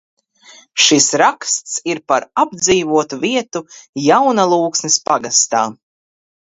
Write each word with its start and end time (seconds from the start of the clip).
Šis 0.85 1.09
raksts 1.21 1.75
ir 1.93 2.01
par 2.13 2.27
apdzīvotu 2.45 3.23
vietu 3.27 3.65
Jaunalūksnes 4.09 5.03
pagastā. 5.11 5.67